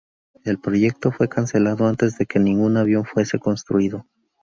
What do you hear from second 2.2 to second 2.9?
que ningún